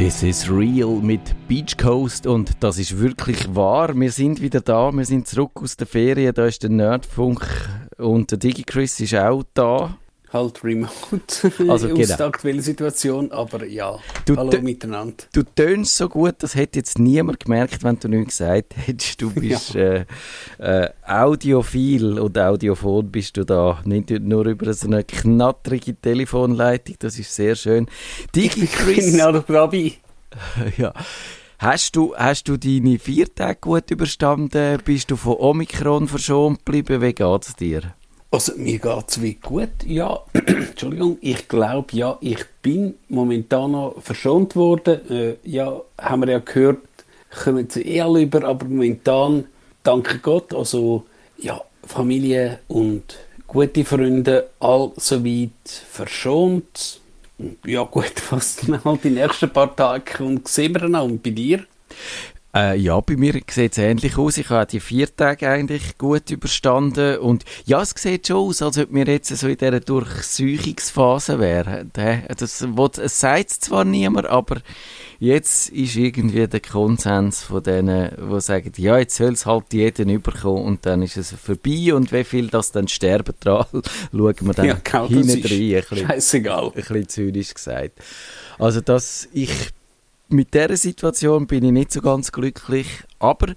[0.00, 3.94] This is real mit Beach Coast und das ist wirklich wahr.
[3.94, 6.32] Wir sind wieder da, wir sind zurück aus der Ferien.
[6.32, 7.46] Da ist der Nerdfunk
[7.98, 9.98] und der DigiChris ist auch da
[10.32, 12.00] halt remote also, genau.
[12.00, 15.24] aus der aktuellen Situation, aber ja, du hallo miteinander.
[15.32, 19.20] Du tönst so gut, das hätte jetzt niemand gemerkt, wenn du nichts gesagt hättest.
[19.20, 19.80] Du bist ja.
[19.80, 20.04] äh,
[20.58, 27.18] äh, audiophil und audiophon bist du da, nicht nur über so eine knattrige Telefonleitung, das
[27.18, 27.86] ist sehr schön.
[28.34, 29.12] Digi Chris.
[29.12, 29.98] Genau, Trabi.
[30.76, 30.92] ja.
[31.58, 34.78] Hast du, hast du deine vier Tage gut überstanden?
[34.82, 37.02] Bist du von Omikron verschont geblieben?
[37.02, 37.94] Wie geht es dir?
[38.32, 40.20] Also mir geht es wie gut, ja.
[40.32, 45.00] Entschuldigung, ich glaube ja, ich bin momentan noch verschont worden.
[45.10, 46.78] Äh, ja, haben wir ja gehört,
[47.42, 49.46] kommen sie eh alle über, aber momentan,
[49.82, 51.04] danke Gott, also
[51.38, 57.00] ja, Familie und gute Freunde, all soweit verschont.
[57.66, 61.08] Ja gut, was dann halt die nächsten paar Tage kommt, sehen wir dann auch.
[61.08, 61.64] Bei dir?
[62.52, 64.36] Äh, ja, bei mir sieht es ähnlich aus.
[64.36, 67.18] Ich habe die vier Tage eigentlich gut überstanden.
[67.18, 71.90] Und ja, es sieht schon aus, als ob wir jetzt so in dieser Durchsäuchungsphase wären.
[71.94, 72.66] Das,
[72.98, 74.62] es sagt zwar niemand, aber
[75.20, 80.08] jetzt ist irgendwie der Konsens von denen, die sagen, ja, jetzt soll es halt jeden
[80.08, 83.66] überkommen und dann ist es vorbei und wie viel das dann sterben dran,
[84.10, 86.06] schauen wir dann ja, genau, hinten rein.
[86.08, 86.66] Scheißegal.
[86.66, 88.00] Ein bisschen zynisch gesagt.
[88.58, 89.50] Also, dass ich
[90.30, 92.86] mit dieser Situation bin ich nicht so ganz glücklich,
[93.18, 93.50] aber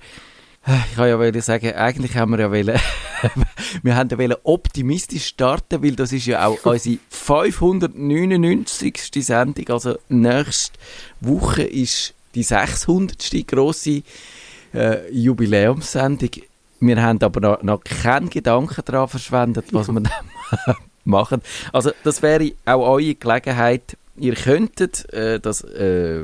[0.65, 2.79] äh, ich kann ja sagen, eigentlich haben wir ja wollen,
[3.83, 9.11] wir haben ja wollen optimistisch starten, weil das ist ja auch unsere 599.
[9.19, 10.77] Sendung, also nächste
[11.21, 13.47] Woche ist die 600.
[13.47, 14.03] grosse
[14.73, 16.31] äh, Jubiläumssendung.
[16.79, 21.41] Wir haben aber noch, noch keinen Gedanken daran verschwendet, was wir dann machen.
[21.71, 26.21] Also das wäre auch eure Gelegenheit, Ihr könntet äh, das äh,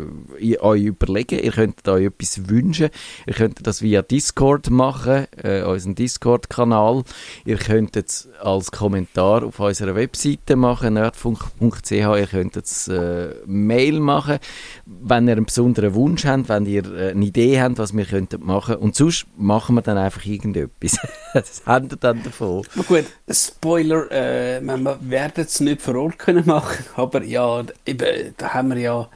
[0.59, 2.89] euch überlegen, ihr könntet euch etwas wünschen,
[3.25, 7.03] ihr könntet das via Discord machen, äh, unseren Discord-Kanal.
[7.45, 11.91] Ihr könntet es als Kommentar auf unserer Webseite machen, nerdfunk.ch.
[11.91, 14.37] Ihr könntet es äh, Mail machen,
[14.85, 18.45] wenn ihr einen besonderen Wunsch habt, wenn ihr äh, eine Idee habt, was wir könnten
[18.45, 18.75] machen.
[18.75, 20.97] Und sonst machen wir dann einfach irgendetwas.
[21.33, 22.61] das habt ihr dann davon.
[22.75, 28.33] Na gut, Spoiler, äh, wir werden es nicht vor Ort können machen, aber ja, eben,
[28.37, 29.09] da haben wir ja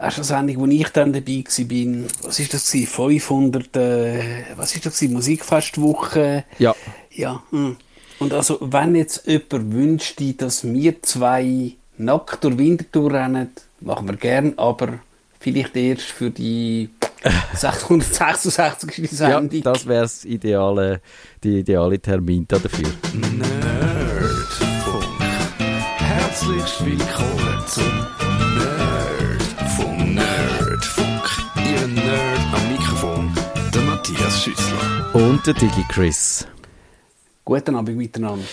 [0.00, 2.86] erst eine Sendung, wo ich dann dabei war, was ist das gewesen?
[2.86, 5.14] 500, äh, was ist das gewesen?
[5.14, 6.44] Musikfestwoche.
[6.58, 6.74] Ja.
[7.10, 7.42] Ja.
[7.50, 7.76] Hm.
[8.20, 13.50] Und also, wenn jetzt jemand wünscht, dass wir zwei nackt durch Winterthur rennen,
[13.80, 15.00] machen wir gern, aber
[15.38, 16.90] vielleicht erst für die
[17.54, 19.10] 666.
[19.10, 19.50] Sendung.
[19.50, 21.00] Ja, das wäre das ideale,
[21.42, 22.88] die ideale Termin dafür.
[23.14, 25.04] Nerdfunk.
[25.98, 27.84] Herzlich willkommen zum
[28.56, 29.42] Nerd
[29.76, 31.24] vom Nerdfunk.
[31.56, 33.30] Ihr Nerd am Mikrofon,
[33.74, 35.14] der Matthias Schüssler.
[35.14, 36.46] Und der Digi Chris.
[37.44, 38.44] Guten Abend miteinander.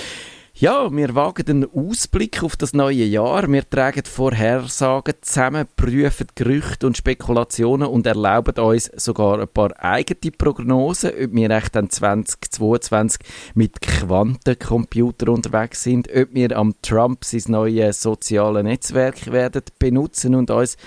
[0.57, 3.51] Ja, wir wagen einen Ausblick auf das neue Jahr.
[3.51, 10.31] Wir tragen Vorhersagen zusammen, prüfen Gerüchte und Spekulationen und erlauben uns sogar ein paar eigene
[10.31, 13.19] Prognosen, ob wir echt dann 2022
[13.53, 20.51] mit Quantencomputer unterwegs sind, ob wir am Trump sein neues soziale Netzwerk werden benutzen und
[20.51, 20.77] uns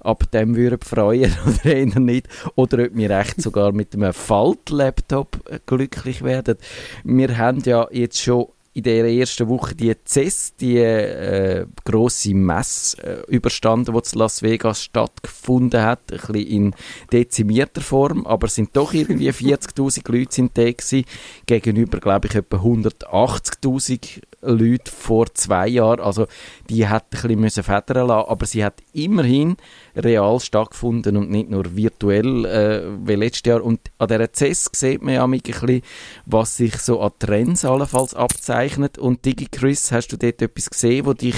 [0.00, 2.28] ab dem würden freuen oder eher nicht.
[2.54, 6.56] Oder ob wir echt sogar mit einem Faltlaptop glücklich werden.
[7.04, 13.02] Wir haben ja jetzt schon in der ersten Woche die CES, die äh, grosse Messe
[13.02, 16.74] äh, überstanden, die in Las Vegas stattgefunden hat, ein bisschen in
[17.12, 21.04] dezimierter Form, aber es sind doch irgendwie 40'000 Leute sind da gewesen,
[21.46, 26.26] gegenüber, glaube ich, etwa 180'000 Leute vor zwei Jahren, also
[26.68, 29.56] die hat ein bisschen müssen federn lassen, aber sie hat immerhin
[29.96, 33.62] real stattgefunden und nicht nur virtuell äh, wie letztes Jahr.
[33.62, 35.82] Und an dieser CES sieht man ja ein bisschen,
[36.26, 38.98] was sich so an Trends allenfalls abzeichnet.
[38.98, 41.36] Und Digi Chris, hast du dort etwas gesehen, was dich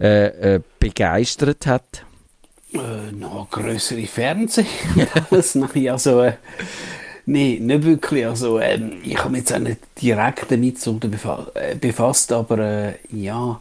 [0.00, 2.04] äh, äh, begeistert hat?
[2.72, 4.66] Äh, noch größere Fernsehen.
[5.54, 6.32] Nein, also, äh,
[7.26, 8.26] nee, nicht wirklich.
[8.26, 10.98] Also, ähm, ich habe mich jetzt auch nicht direkt damit so
[11.54, 13.60] äh, befasst, aber äh, ja,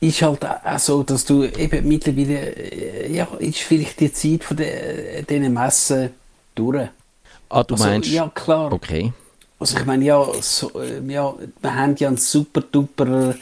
[0.00, 4.56] ist halt auch so, dass du eben mittlerweile, äh, ja, ist vielleicht die Zeit von
[4.56, 6.10] diesen Messen
[6.54, 6.88] durch.
[7.48, 8.10] Ah, du also, meinst?
[8.10, 8.72] Ja, klar.
[8.72, 9.12] Okay.
[9.58, 13.34] Also ich meine, ja, so, äh, ja, wir haben ja ein super duper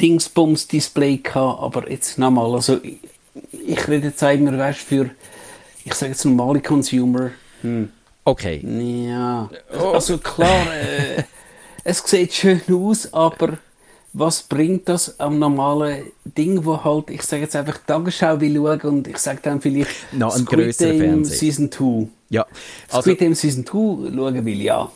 [0.00, 2.98] Dingsbums-Display gehabt, aber jetzt nochmal, also ich,
[3.66, 5.10] ich rede jetzt immer, weißt für,
[5.84, 7.32] ich sage jetzt normale Consumer.
[7.62, 7.90] Hm.
[8.28, 8.60] Okay.
[9.08, 11.22] Ja, also klar, äh,
[11.82, 13.56] es sieht schön aus, aber
[14.12, 18.80] was bringt das am normalen Ding, wo halt, ich sage jetzt einfach Tagesschau will schauen
[18.82, 21.24] und ich sage dann vielleicht Noch ein Squid grösserer Game.
[21.24, 22.08] Season 2.
[22.28, 22.46] Ja,
[22.88, 23.72] also Squid Game Season 2
[24.14, 24.92] schauen will, ja.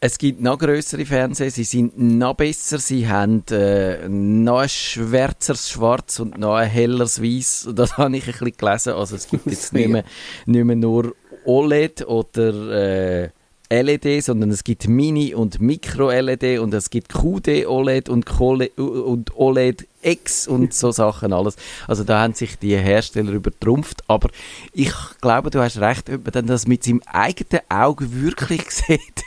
[0.00, 5.68] es gibt noch größere Fernseher, sie sind noch besser, sie haben äh, noch ein schwärzeres
[5.68, 7.68] Schwarz und noch ein helleres Weiß.
[7.74, 8.92] Das habe ich ein bisschen gelesen.
[8.94, 10.04] Also es gibt jetzt nicht mehr,
[10.46, 13.28] nicht mehr nur OLED oder äh,
[13.72, 19.88] LED, sondern es gibt Mini- und Micro-LED und es gibt QD-OLED und, Cole- und OLED
[20.02, 21.56] X und so Sachen alles.
[21.88, 24.28] Also da haben sich die Hersteller übertrumpft, aber
[24.72, 29.24] ich glaube, du hast recht, ob man dann das mit seinem eigenen Auge wirklich sieht.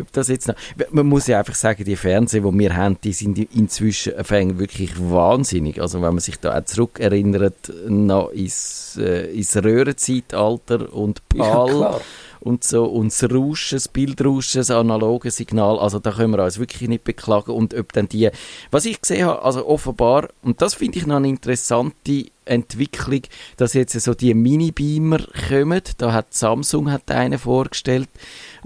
[0.00, 0.54] Ob das jetzt noch,
[0.90, 4.92] man muss ja einfach sagen, die Fernseher, die wir haben, die sind inzwischen fängt wirklich
[4.98, 5.80] wahnsinnig.
[5.80, 11.66] Also wenn man sich da auch zurückerinnert noch ins, äh, ins Röhrenzeitalter und Ja, PAL
[11.66, 12.00] klar.
[12.40, 16.58] und so und das Rauschen, das Bildrauschen, das analoge Signal, also da können wir uns
[16.58, 17.52] wirklich nicht beklagen.
[17.52, 18.30] Und ob dann die,
[18.70, 23.22] was ich gesehen habe, also offenbar, und das finde ich noch eine interessante Entwicklung,
[23.56, 28.08] dass jetzt so die Mini-Beamer kommen, da hat Samsung hat einen vorgestellt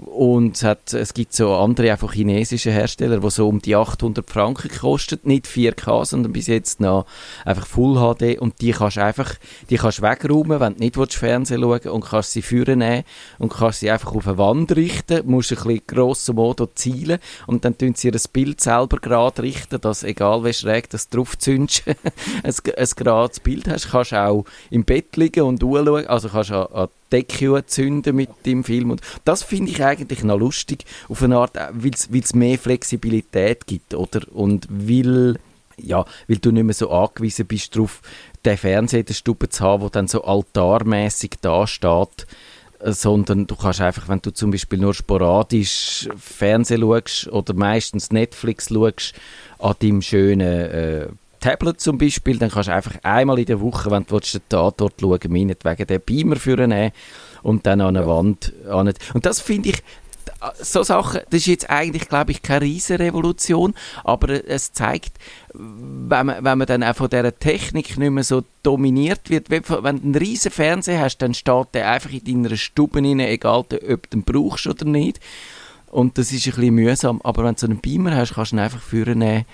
[0.05, 4.29] und es, hat, es gibt so andere einfach chinesische Hersteller, die so um die 800
[4.29, 7.05] Franken kosten, nicht 4K, sondern bis jetzt noch
[7.45, 9.35] einfach Full HD und die kannst du einfach,
[9.69, 13.03] die kannst du wegräumen, wenn du nicht willst, Fernsehen schauen und kannst sie führen
[13.39, 17.19] und kannst sie einfach auf eine Wand richten, musst ein bisschen grosso modo zielen.
[17.47, 21.09] Und dann tun sie ihr das Bild selber gerade richten, dass egal wie schräg das
[21.09, 21.95] drauf zündest, ein,
[22.43, 26.89] ein gerades Bild hast, kannst auch im Bett liegen und anschauen, also kannst an, an
[27.11, 31.55] Decke zünden mit dem Film und das finde ich eigentlich noch lustig, auf eine Art,
[31.55, 34.21] weil es mehr Flexibilität gibt, oder?
[34.33, 35.37] Und weil
[35.83, 38.01] ja, weil du nicht mehr so angewiesen bist darauf,
[38.45, 42.27] den Fernseher in der Stube zu haben, der dann so altarmäßig da steht,
[42.79, 48.11] äh, sondern du kannst einfach, wenn du zum Beispiel nur sporadisch Fernsehen schaust oder meistens
[48.11, 49.13] Netflix schaust,
[49.59, 51.07] an deinem schönen äh,
[51.41, 54.41] Tablet zum Beispiel, dann kannst du einfach einmal in der Woche, wenn du willst, den
[54.47, 56.91] Tatort schauen meinetwegen den Beamer führen
[57.43, 58.93] und dann an eine Wand an.
[59.13, 59.83] Und das finde ich,
[60.59, 63.73] so Sachen, das ist jetzt eigentlich, glaube ich, keine riesen Revolution,
[64.03, 65.17] aber es zeigt,
[65.53, 69.63] wenn man, wenn man dann auch von dieser Technik nicht mehr so dominiert wird, wenn
[69.63, 73.69] du einen riesen Fernseher hast, dann steht der einfach in deiner Stube rein, egal ob
[73.69, 75.19] du den brauchst oder nicht.
[75.89, 78.55] Und das ist ein bisschen mühsam, aber wenn du so einen Beamer hast, kannst du
[78.55, 79.45] ihn einfach führen,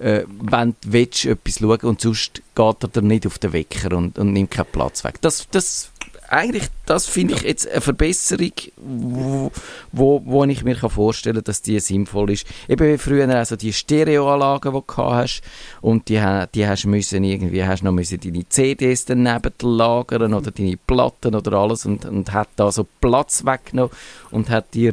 [0.00, 3.96] äh, wenn du willst, etwas schauen und sonst geht er dir nicht auf den Wecker
[3.96, 5.20] und, und nimmt keinen Platz weg.
[5.20, 5.90] Das, das
[6.28, 9.50] eigentlich, das finde ich jetzt eine Verbesserung, wo,
[9.92, 12.46] wo, wo ich mir kann vorstellen kann, dass die sinnvoll ist.
[12.68, 15.42] Eben wie früher also die Stereoanlagen, die du gehabt hast
[15.80, 16.22] und die,
[16.54, 21.54] die hast müssen irgendwie, hast noch müssen deine CDs daneben lagern oder deine Platten oder
[21.54, 23.90] alles und, und hat da so Platz weggenommen
[24.30, 24.92] und hat dir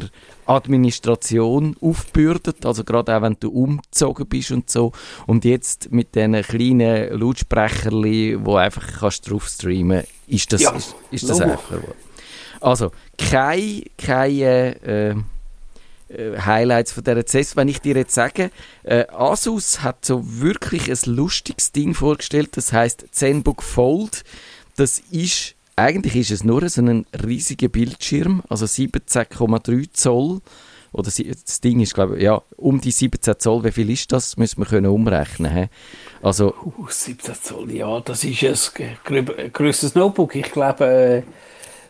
[0.50, 4.94] Administration aufgebürdet, also gerade auch wenn du umgezogen bist und so.
[5.28, 10.96] Und jetzt mit diesen kleinen Lautsprecherli, wo einfach kannst drauf streamen, ist das, Ja, ist,
[11.12, 11.88] ist das einfacher.
[12.61, 15.09] Also, keine, keine äh,
[16.13, 17.56] äh, Highlights von dieser CES.
[17.56, 18.51] Wenn ich dir jetzt sage,
[18.83, 24.23] äh, Asus hat so wirklich ein lustiges Ding vorgestellt, das heißt ZenBook Fold.
[24.75, 30.41] Das ist, eigentlich ist es nur so ein riesiger Bildschirm, also 17,3 Zoll.
[30.91, 33.63] Oder das Ding ist, glaube ich, ja, um die 17 Zoll.
[33.63, 34.38] Wie viel ist das?
[34.38, 35.53] Müssen wir können umrechnen.
[35.53, 35.65] He?
[36.23, 40.36] Also, Uh, 17 Zoll, ja, das ist ein grö- grösseres Notebook.
[40.36, 41.24] Ich glaube, äh,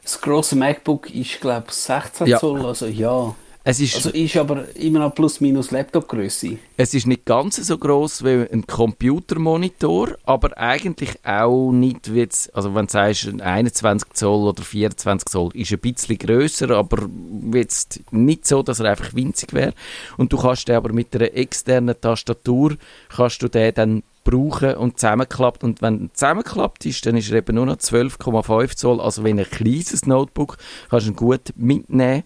[0.09, 2.39] das grosse MacBook ist, glaube ich, 16 Ja.
[2.39, 3.35] Zoll, also ja.
[3.63, 6.57] es ist, Also ist aber immer noch plus minus Laptop-Größe.
[6.77, 12.55] Es ist nicht ganz so groß wie ein Computermonitor, aber eigentlich auch nicht wie jetzt,
[12.55, 17.07] also wenn du sagst, ein 21 Zoll oder 24 Zoll ist ein bisschen grösser, aber
[17.53, 19.73] jetzt nicht so, dass er einfach winzig wäre.
[20.17, 22.77] Und du kannst den aber mit einer externen Tastatur,
[23.15, 25.63] kannst du den dann brauchen und zusammenklappt.
[25.63, 29.39] Und wenn er zusammenklappt ist, dann ist er eben nur noch 12,5 Zoll, also wenn
[29.39, 30.57] ein kleines Notebook,
[30.89, 32.23] kannst du ihn gut mitnehmen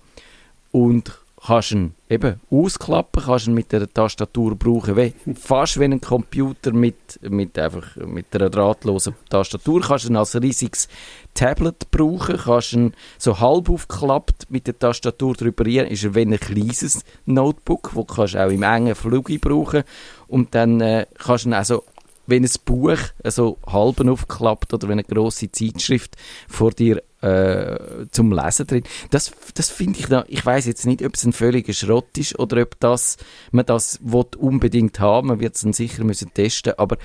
[0.72, 6.00] und kannst ihn eben ausklappen, kannst ihn mit der Tastatur brauchen, wie, fast wie ein
[6.00, 9.82] Computer mit, mit, einfach, mit einer drahtlosen Tastatur.
[9.82, 10.88] Kannst ihn als riesiges
[11.34, 16.22] Tablet brauchen, kannst ihn so halb aufgeklappt mit der Tastatur drüber rein, ist er wie
[16.22, 19.84] ein kleines Notebook, wo kannst du auch im engen Flug brauchen
[20.28, 21.84] und dann äh, kannst du ihn also
[22.26, 26.16] wenn ein Buch so halben aufklappt oder wenn eine grosse Zeitschrift
[26.48, 28.84] vor dir äh, zum Lesen drin.
[29.12, 32.40] Das, das finde ich noch, ich weiß jetzt nicht, ob es ein völliger Schrott ist
[32.40, 33.18] oder ob das,
[33.52, 36.98] man das will unbedingt haben, man wird es dann sicher müssen testen, aber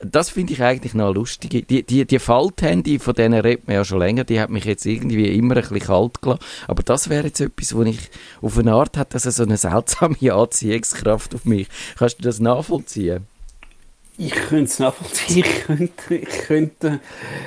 [0.00, 1.66] das finde ich eigentlich noch lustig.
[1.68, 4.86] Die, die, die Falthandy, von denen redet man ja schon länger, die hat mich jetzt
[4.86, 6.44] irgendwie immer ein bisschen kalt gelassen.
[6.68, 8.10] Aber das wäre jetzt etwas, wo ich
[8.42, 11.68] auf eine Art hat, das so eine seltsame Anziehungskraft auf mich.
[11.98, 13.26] Kannst du das nachvollziehen?
[14.16, 15.44] Ich könnte es nachvollziehen.
[15.44, 17.00] Ich könnte, ich könnte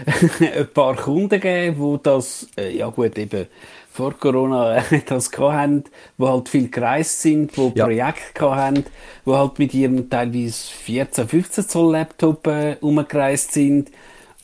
[0.40, 3.48] ein paar Kunden geben, die das, äh, ja gut, eben
[3.98, 5.84] vor Corona äh, das hatten,
[6.18, 7.86] die halt viel gereist sind, die ja.
[7.86, 8.86] Projekte hatten,
[9.26, 13.92] die halt mit ihrem teilweise 14, 15 Zoll Laptop äh, umgereist sind.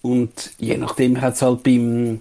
[0.01, 2.19] Und je nachdem hat es halt beim,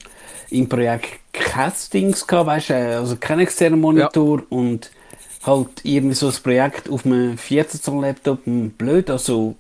[0.51, 4.45] im Projekt Castings gehabt, weißt du, also kein externer Monitor ja.
[4.51, 4.91] und
[5.43, 9.11] halt irgendwie so ein Projekt auf einem 14 Zoll Laptop hm, blöd.
[9.11, 9.57] Also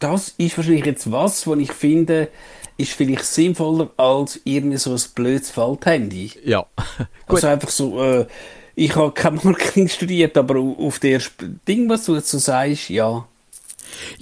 [0.00, 2.28] das ist wahrscheinlich jetzt was, was ich finde,
[2.76, 6.32] ist vielleicht sinnvoller als irgendwie so ein blödes Falthandy.
[6.44, 6.66] Ja.
[7.26, 8.26] also einfach so, äh,
[8.74, 11.20] ich habe kein Marketing studiert, aber auf der
[11.68, 13.26] Ding, was du dazu sagst, ja,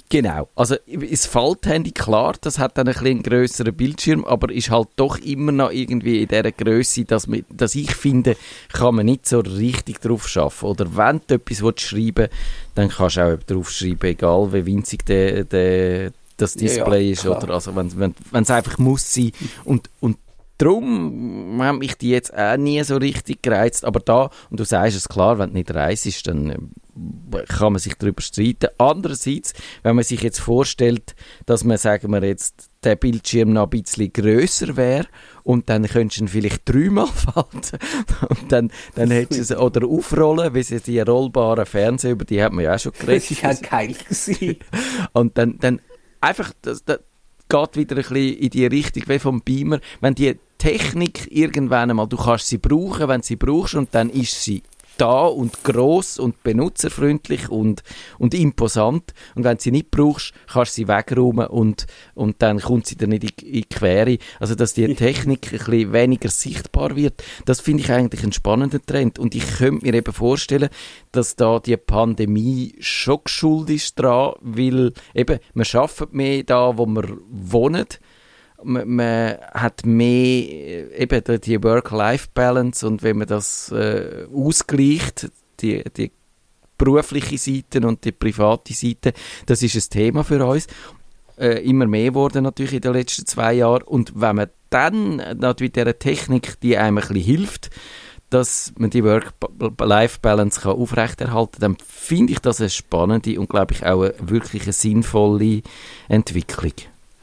[0.09, 0.49] Genau.
[0.55, 5.17] Also, das Falthandy, klar, das hat dann ein bisschen grösseren Bildschirm, aber ist halt doch
[5.19, 8.35] immer noch irgendwie in dieser Größe, dass, dass ich finde,
[8.71, 10.65] kann man nicht so richtig drauf schaffen.
[10.65, 12.33] Oder wenn du etwas schreiben willst,
[12.75, 17.25] dann kannst du auch drauf schreiben, egal wie winzig der, der, das Display ja, ist.
[17.25, 19.31] Oder also, wenn es einfach muss sein.
[19.65, 20.17] Und, und
[20.59, 23.85] darum haben mich die jetzt auch nie so richtig gereizt.
[23.85, 26.49] Aber da, und du sagst es klar, wenn du nicht reist, dann
[27.31, 28.67] äh, kann man sich darüber streiten.
[28.77, 33.81] Andererseits, wenn man sich jetzt vorstellt, dass man, sagen wir jetzt, der Bildschirm noch ein
[33.81, 35.07] bisschen grösser wäre
[35.43, 37.79] und dann könntest du ihn vielleicht dreimal falten
[38.27, 42.43] und dann, dann hättest du es, oder aufrollen, wie sie die rollbaren Fernseher, über die
[42.43, 43.31] hat man ja auch schon geredet.
[43.31, 44.57] Das war ja geil.
[45.13, 45.81] und dann, dann
[46.21, 46.99] einfach, das, das
[47.49, 52.07] geht wieder ein bisschen in die Richtung wie vom Beamer, wenn die Technik irgendwann einmal,
[52.07, 54.61] du kannst sie brauchen, wenn sie brauchst und dann ist sie
[54.99, 57.83] da und groß und benutzerfreundlich und,
[58.17, 59.13] und imposant.
[59.35, 62.97] Und wenn du sie nicht brauchst, kannst du sie wegräumen und, und dann kommt sie
[62.97, 64.17] dir nicht in, in die Quere.
[64.39, 68.85] Also, dass die Technik ein bisschen weniger sichtbar wird, das finde ich eigentlich einen spannenden
[68.85, 69.19] Trend.
[69.19, 70.69] Und ich könnte mir eben vorstellen,
[71.11, 76.85] dass da die Pandemie schon geschuldet ist dran, weil eben, man schafft mehr da, wo
[76.85, 77.99] man wohnt
[78.63, 85.83] man, man hat mehr äh, eben die Work-Life-Balance und wenn man das äh, ausgleicht, die,
[85.95, 86.11] die
[86.77, 89.13] berufliche Seite und die private Seite,
[89.45, 90.67] das ist ein Thema für uns.
[91.37, 95.73] Äh, immer mehr geworden natürlich in den letzten zwei Jahren und wenn man dann natürlich
[95.73, 97.69] dieser Technik, die einem ein bisschen hilft,
[98.29, 103.85] dass man die Work-Life-Balance aufrechterhalten kann, dann finde ich das eine spannende und glaube ich
[103.85, 105.61] auch eine wirklich sinnvolle
[106.07, 106.73] Entwicklung.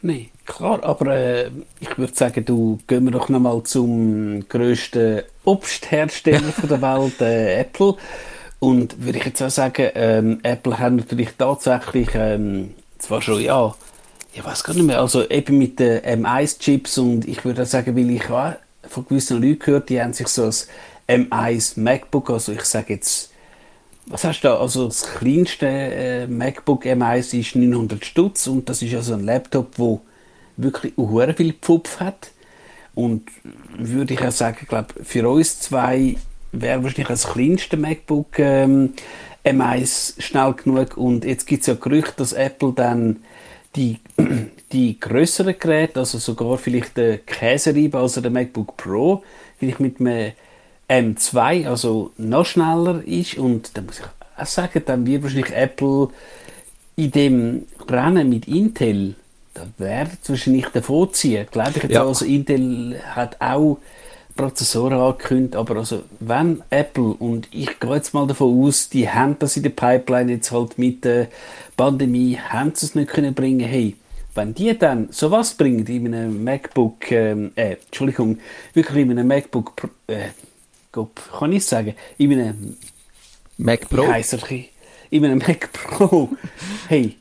[0.03, 1.51] Nein, klar, aber äh,
[1.81, 7.97] ich würde sagen, du gehen wir doch nochmal zum grössten Obsthersteller der Welt, äh, Apple.
[8.59, 13.75] Und würde ich jetzt auch sagen, ähm, Apple hat natürlich tatsächlich, ähm, zwar schon, ja,
[14.33, 17.95] ich weiß gar nicht mehr, also eben mit den M1-Chips und ich würde auch sagen,
[17.97, 18.55] weil ich auch
[18.89, 20.51] von gewissen Leuten gehört, die haben sich so
[21.07, 23.31] ein M1 MacBook, also ich sage jetzt
[24.09, 24.59] was hast du da?
[24.59, 29.79] Also das kleinste äh, MacBook M1 ist 900 Stutz und das ist also ein Laptop,
[29.79, 30.01] wo
[30.57, 32.31] wirklich sehr viel Pfupf hat.
[32.95, 33.29] Und
[33.77, 36.17] würde ich auch sagen, glaube für uns zwei
[36.53, 38.95] wäre wahrscheinlich das kleinste MacBook ähm,
[39.45, 40.97] M1 schnell genug.
[40.97, 43.19] Und jetzt gibt es ja Gerüchte, dass Apple dann
[43.77, 43.99] die,
[44.73, 49.23] die größeren Geräte, also sogar vielleicht der Käsereibe, also der MacBook Pro,
[49.59, 50.33] vielleicht mit einem
[50.89, 54.05] M2 also noch schneller ist und dann muss ich
[54.37, 56.09] auch sagen, dann wird wahrscheinlich Apple
[56.97, 59.17] in dem Rennen mit Intel,
[59.57, 61.47] da wird es wahrscheinlich davon ziehen.
[61.51, 62.05] Glaube ich jetzt ja.
[62.05, 63.79] also Intel hat auch
[64.37, 69.39] Prozessoren angekündigt, aber also wenn Apple, und ich gehe jetzt mal davon aus, die haben
[69.39, 71.29] das in der Pipeline jetzt halt mit der
[71.77, 73.97] Pandemie, haben sie es nicht können bringen, hey,
[74.35, 78.39] wenn die dann sowas bringen in einem MacBook, ähm, äh, Entschuldigung,
[78.75, 80.29] wirklich in einem MacBook, äh,
[80.93, 82.77] kann ich sagen, in einem
[83.57, 84.03] Mac Pro.
[85.11, 86.29] in einem Mac Pro.
[86.89, 87.17] hey,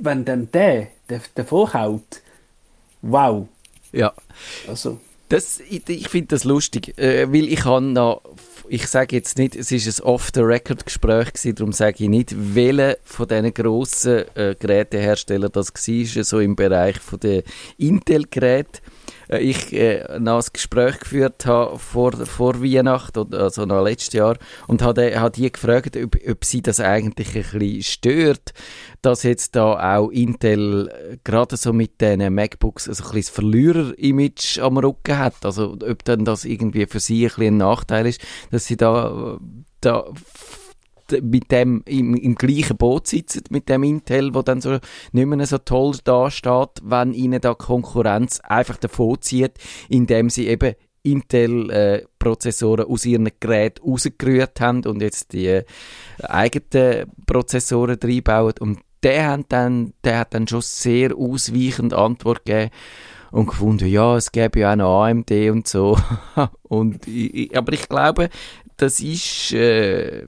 [0.00, 2.22] wenn dann der, der davor haut,
[3.02, 3.46] wow.
[3.92, 4.12] Ja.
[4.66, 5.00] Also.
[5.28, 8.22] Das, ich, ich finde das lustig, äh, weil ich habe noch,
[8.68, 13.28] ich sage jetzt nicht, es ist ein Off-the-Record-Gespräch gewesen, darum sage ich nicht, welcher von
[13.28, 17.42] diesen grossen äh, Geräteherstellern das war, so im Bereich der
[17.76, 18.80] Intel-Geräte
[19.28, 24.36] äh, ich äh, noch ein Gespräch geführt habe vor, vor Weihnachten, also noch letztes Jahr,
[24.66, 28.52] und habe, habe die gefragt, ob, ob sie das eigentlich ein bisschen stört,
[29.02, 33.30] dass jetzt da auch Intel äh, gerade so mit diesen MacBooks also ein bisschen das
[33.30, 35.44] Verlierer-Image am Rücken hat.
[35.44, 38.20] Also ob dann das irgendwie für sie ein bisschen ein Nachteil ist,
[38.50, 39.38] dass sie da, äh,
[39.80, 40.04] da
[41.22, 44.78] mit dem im, im gleichen Boot sitzen, mit dem Intel, wo dann so
[45.12, 49.52] nicht mehr so toll dasteht, wenn ihnen da Konkurrenz einfach davon zieht,
[49.88, 55.64] indem sie eben Intel-Prozessoren äh, aus ihren Geräten rausgerührt haben und jetzt die äh,
[56.22, 58.54] eigenen Prozessoren reinbauen.
[58.60, 62.70] Und der hat dann, der hat dann schon sehr ausweichend Antwort gegeben
[63.30, 65.98] und gefunden, ja, es gäbe ja auch noch AMD und so.
[66.62, 68.28] und ich, aber ich glaube,
[68.76, 70.26] das ist, äh,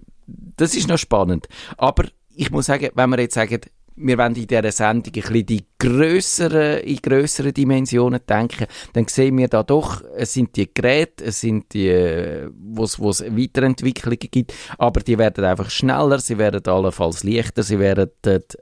[0.57, 1.47] das ist noch spannend.
[1.77, 3.61] Aber ich muss sagen, wenn wir jetzt sagen,
[4.03, 9.37] wir wollen in dieser Sendung ein bisschen die grösseren, in grösseren Dimensionen denken, dann sehen
[9.39, 15.01] wir da doch, es sind die Geräte, es sind die, wo es Weiterentwicklungen gibt, aber
[15.01, 18.11] die werden einfach schneller, sie werden allenfalls leichter, sie werden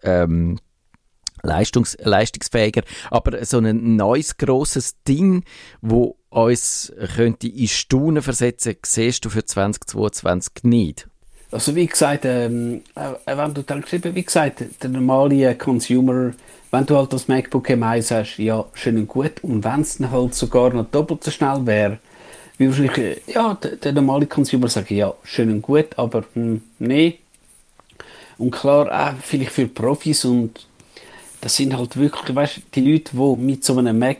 [0.02, 0.58] ähm,
[1.42, 5.44] Leistungs leistungsfähiger, aber so ein neues grosses Ding,
[5.80, 11.07] wo uns könnte in Stunden versetzen, siehst du für 2022 nicht?
[11.50, 16.32] Also wie gesagt, ähm, äh, wenn du dann geschrieben, wie gesagt, der normale Consumer,
[16.70, 19.42] wenn du halt das MacBook M1 hast, ja, schön und gut.
[19.42, 21.98] Und wenn es dann halt sogar noch doppelt so schnell wäre,
[22.58, 26.60] wie wahrscheinlich, äh, ja, der, der, normale Consumer sagt, ja, schön und gut, aber hm,
[26.78, 27.18] nee.
[28.36, 30.66] Und klar, auch vielleicht für Profis und
[31.40, 34.18] das sind halt wirklich, weißt, die Leute, die mit so einem Mac,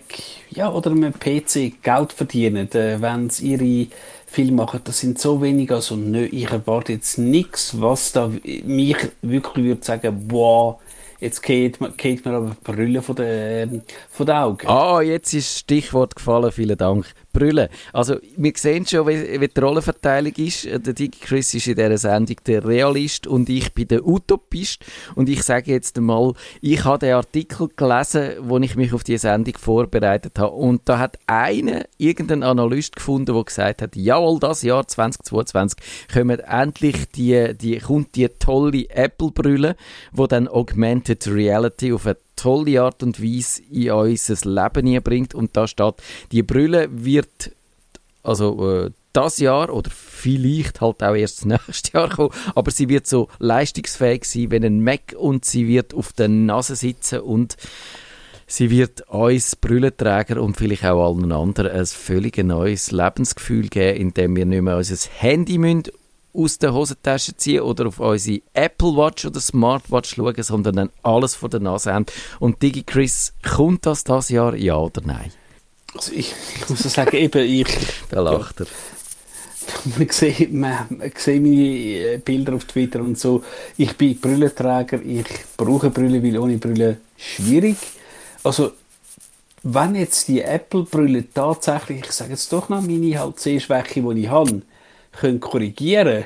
[0.51, 3.89] ja, oder einem PC Geld verdienen, äh, wenn sie ihre
[4.31, 8.31] viel machen, das sind so wenig, also nö, ich erwarte jetzt nichts, was da
[8.65, 10.79] mich wirklich würde sagen, wow,
[11.19, 13.83] jetzt geht, geht mir aber Brille von den,
[14.19, 14.67] von den Augen.
[14.67, 17.07] Ah, jetzt ist das Stichwort gefallen, vielen Dank.
[17.33, 17.69] Brüllen.
[17.93, 20.65] Also, wir sehen schon, wie, wie die Rollenverteilung ist.
[20.65, 24.85] Der Dickie Chris ist in dieser Sendung der Realist und ich bin der Utopist.
[25.15, 29.19] Und ich sage jetzt einmal, ich habe den Artikel gelesen, wo ich mich auf diese
[29.29, 30.55] Sendung vorbereitet habe.
[30.55, 35.79] Und da hat einer, irgendein Analyst gefunden, der gesagt hat, jawohl, das Jahr 2022
[36.13, 39.77] kommen endlich die, die, kommt die tolle Apple-Brille,
[40.11, 45.35] wo dann Augmented Reality auf eine tolle Art und Weise in unser Leben bringt.
[45.35, 45.95] Und da steht,
[46.33, 47.53] die Brille wird
[48.23, 53.07] also äh, das Jahr oder vielleicht halt auch erst nächstes Jahr kommen, aber sie wird
[53.07, 57.57] so leistungsfähig sein wie ein Mac und sie wird auf der Nase sitzen und
[58.47, 64.37] sie wird uns Brüllenträger und vielleicht auch allen anderen ein völlig neues Lebensgefühl geben, indem
[64.37, 65.85] wir nicht mehr unser Handy müssen
[66.39, 71.35] aus der Hosentasche ziehen oder auf unsere Apple Watch oder Smartwatch schauen, sondern dann alles
[71.35, 72.07] vor der Nase haben.
[72.39, 75.33] Und Digi Chris, kommt das das Jahr, ja oder nein?
[75.95, 77.67] Also ich, ich muss sagen, eben ich...
[78.11, 78.67] Da lacht er.
[79.99, 83.43] Man sieht, man, man sieht meine äh, Bilder auf Twitter und so.
[83.77, 87.77] Ich bin Brüllenträger, ich brauche Brille, weil ohne Brille schwierig.
[88.45, 88.73] Also
[89.63, 94.31] wenn jetzt die Apple-Brille tatsächlich, ich sage jetzt doch noch meine halt Sehschwäche, die ich
[94.31, 94.63] habe,
[95.21, 96.25] können korrigieren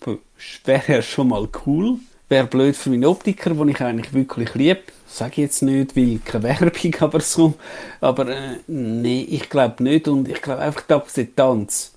[0.00, 0.18] können,
[0.64, 1.98] wäre ja schon mal cool.
[2.28, 4.80] Wäre blöd für meinen Optiker, den ich eigentlich wirklich liebe.
[5.06, 7.54] Sage ich jetzt nicht, weil keine Werbung, aber so.
[8.00, 10.08] Aber äh, nee, ich glaube nicht.
[10.08, 11.92] Und ich glaube einfach die Akzeptanz.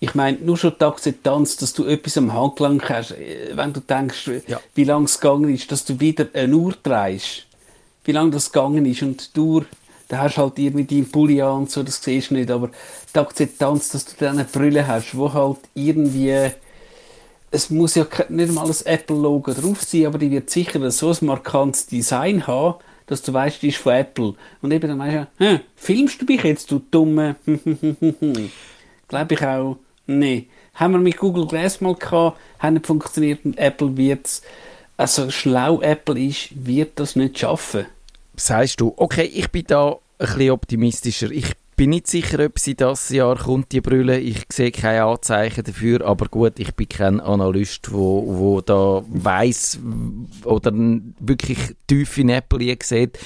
[0.00, 3.80] Ich meine, nur schon die Akzeptanz, dass du etwas am Handgelenk hast, äh, wenn du
[3.80, 4.60] denkst, ja.
[4.74, 7.46] wie lange es gegangen ist, dass du wieder eine Uhr drehst.
[8.04, 9.64] Wie lange das gegangen ist und du
[10.08, 12.70] da hast halt irgendwie deinen Pulli an und so, das siehst du nicht, aber
[13.14, 16.50] die Akzeptanz, dass du eine Brille hast, wo halt irgendwie,
[17.50, 21.26] es muss ja nicht mal ein Apple-Logo drauf sein, aber die wird sicher so ein
[21.26, 24.34] markantes Design haben, dass du weißt, die ist von Apple.
[24.62, 27.36] Und eben dann weißt du, hm, filmst du mich jetzt, du dumme?
[29.08, 30.46] Glaube ich auch, nee.
[30.74, 34.42] Haben wir mit Google Glass mal gehabt, hat nicht funktioniert und Apple wird es,
[34.96, 37.86] also schlau Apple ist, wird das nicht schaffen
[38.38, 41.30] sagst du, okay, ich bin da ein bisschen optimistischer.
[41.30, 44.18] Ich bin nicht sicher, ob sie das Jahr kommt, die Brille.
[44.18, 49.78] Ich sehe keine Anzeichen dafür, aber gut, ich bin kein Analyst, wo, wo da weiß
[50.42, 50.72] oder
[51.20, 53.20] wirklich tief in Apple sieht.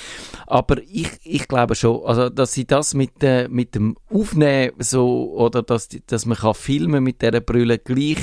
[0.47, 5.33] Aber ich, ich glaube schon, also, dass sie das mit, äh, mit dem Aufnehmen so,
[5.33, 8.19] oder dass, dass man kann filmen mit dieser Brille gleich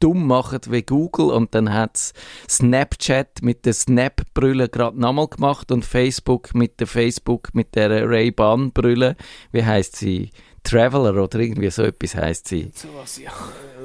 [0.00, 2.14] dumm machen wie Google und dann hat
[2.48, 9.16] Snapchat mit der Snap-Brille gerade nochmal gemacht und Facebook mit der Facebook mit der Ray-Ban-Brille.
[9.52, 10.30] Wie heißt sie?
[10.62, 12.70] Traveler oder irgendwie so etwas heißt sie.
[12.74, 13.32] So was, ja.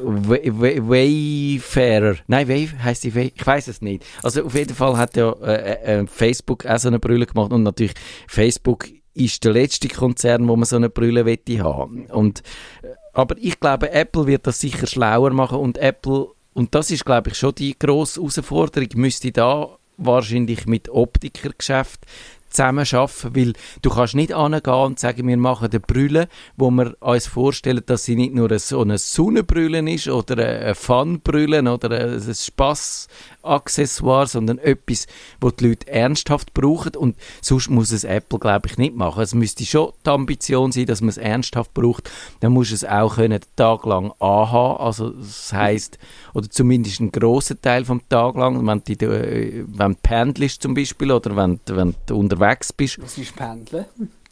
[0.01, 2.15] Wayfarer.
[2.27, 3.33] Nein, Way heißt sie Way.
[3.35, 4.05] Ich weiß es nicht.
[4.23, 7.63] Also auf jeden Fall hat ja äh, äh, Facebook auch so eine Brille gemacht und
[7.63, 7.93] natürlich
[8.27, 12.05] Facebook ist der letzte Konzern, wo man so eine Brille wette haben.
[12.05, 12.43] Und
[12.81, 17.05] äh, aber ich glaube, Apple wird das sicher schlauer machen und Apple und das ist
[17.05, 22.05] glaube ich schon die grosse Herausforderung, müsste da wahrscheinlich mit Optikergeschäft
[22.49, 26.95] zusammen schaffen, weil du kannst nicht angehen und sagen, wir machen eine Brille, wo wir
[26.99, 32.21] uns vorstellen, dass sie nicht nur so eine Sonnenbrille ist oder eine Funbrille oder ein
[32.33, 35.07] Spass-Accessoire, sondern etwas,
[35.39, 36.95] wo die Leute ernsthaft brauchen.
[36.95, 39.21] Und sonst muss es Apple, glaube ich, nicht machen.
[39.21, 42.09] Es müsste schon die Ambition sein, dass man es ernsthaft braucht,
[42.39, 45.97] dann muss es auch können, den Tag lang anhaben, also das heisst,
[46.33, 50.73] oder zumindest einen grossen Teil vom Tag lang, wenn du, äh, wenn du pendelst zum
[50.73, 53.01] Beispiel oder wenn, wenn du unterwegs bist.
[53.01, 53.85] Was ist Pendeln?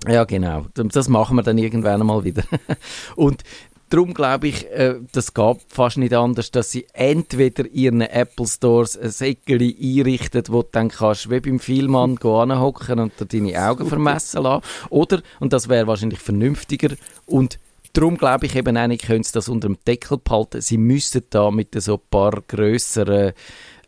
[0.08, 0.66] Ja, genau.
[0.74, 2.44] Das machen wir dann irgendwann mal wieder.
[3.16, 3.44] Und
[3.90, 8.98] darum glaube ich, äh, das geht fast nicht anders, dass sie entweder ihren Apple Stores
[8.98, 14.44] ein Säckchen einrichten, wo du dann kannst, wie beim Vielmann, hocken und deine Augen vermessen
[14.44, 14.64] lassen.
[14.90, 17.60] Oder, und das wäre wahrscheinlich vernünftiger und
[17.94, 20.62] darum glaube ich eben auch nicht, können sie das unter dem Deckel behalten.
[20.62, 23.34] Sie müssen da mit so ein paar grösseren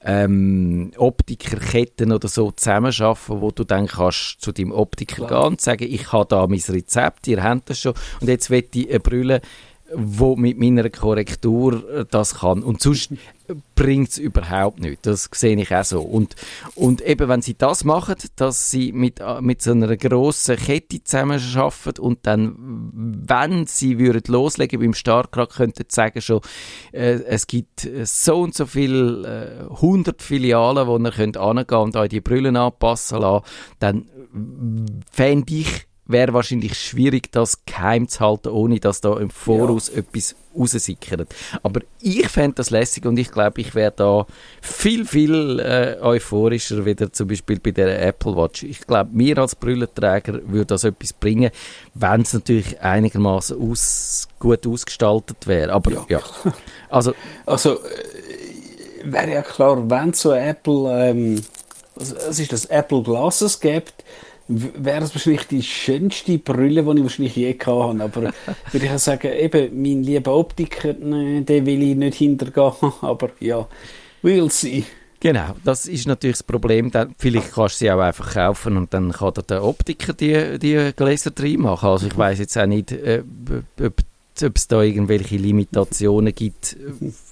[0.03, 5.43] ähm, Optikerketten oder so zusammenarbeiten, wo du dann kannst zu deinem Optiker Klar.
[5.43, 8.65] gehen und sagen, ich habe da mein Rezept, ihr habt das schon und jetzt will
[8.73, 9.41] ich eine Brille
[9.93, 12.63] wo mit meiner Korrektur äh, das kann.
[12.63, 13.11] Und sonst
[13.75, 15.05] bringt es überhaupt nicht.
[15.05, 16.01] Das sehe ich auch so.
[16.01, 16.35] Und,
[16.75, 21.03] und eben, wenn sie das machen, dass sie mit, äh, mit so einer grossen Kette
[21.03, 22.55] zusammenarbeiten und dann,
[22.93, 26.41] wenn sie würden loslegen beim Startgrad, könnten sie sagen schon,
[26.91, 31.95] äh, es gibt so und so viele äh, 100 Filialen, wo ihr könnt angehen und
[31.95, 33.45] euch die Brillen anpassen lassen,
[33.79, 34.09] dann
[35.11, 39.99] fände ich wäre wahrscheinlich schwierig, das geheim zu halten, ohne dass da im Voraus ja.
[39.99, 41.33] etwas raussickert.
[41.61, 44.25] Aber ich fände das lässig und ich glaube, ich wäre da
[44.61, 48.63] viel, viel äh, euphorischer wieder zum Beispiel bei der Apple Watch.
[48.63, 51.51] Ich glaube, mir als Brüllenträger würde das etwas bringen,
[51.93, 55.71] wenn es natürlich einigermaßen aus, gut ausgestaltet wäre.
[55.71, 56.05] Aber ja.
[56.09, 56.19] ja.
[56.89, 57.13] Also,
[57.45, 61.41] also äh, wäre ja klar, wenn es so Apple, ähm,
[61.93, 64.03] was ist das, Apple Glasses gibt,
[64.49, 68.03] wäre es wahrscheinlich die schönste Brille, die ich wahrscheinlich je habe.
[68.03, 68.33] Aber
[68.71, 72.73] würde ich sagen, eben, mein lieber Optiker, ne, den will ich nicht hintergehen.
[73.01, 73.67] Aber ja,
[74.23, 74.83] we'll see.
[75.21, 76.91] Genau, das ist natürlich das Problem.
[76.91, 80.93] Dann, vielleicht kannst du sie auch einfach kaufen und dann kann der Optiker die, die
[80.95, 81.89] Gläser drin machen.
[81.89, 83.23] Also ich weiß jetzt auch nicht, äh,
[83.81, 83.93] ob,
[84.41, 86.77] ob es da irgendwelche Limitationen gibt.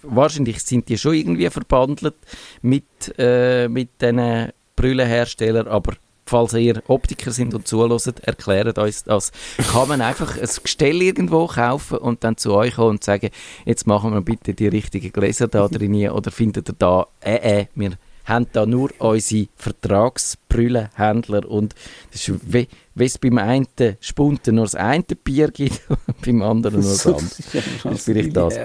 [0.04, 2.16] Wahrscheinlich sind die schon irgendwie verbandelt
[2.62, 2.84] mit,
[3.18, 5.94] äh, mit diesen Brüllenherstellern, aber
[6.28, 9.32] falls ihr Optiker sind und zuhört, erklärt uns das.
[9.72, 13.30] Kann man einfach ein Gestell irgendwo kaufen und dann zu euch kommen und sagen,
[13.66, 17.66] jetzt machen wir bitte die richtigen Gläser da drin oder findet ihr da, äh, äh,
[17.76, 21.76] wir haben da nur unsere Vertragsbrüllenhändler und
[22.12, 23.68] das ist wie, wie es beim einen
[24.02, 27.24] Spunten nur das eine Bier gibt und beim anderen nur das andere.
[27.24, 28.56] das ist vielleicht das.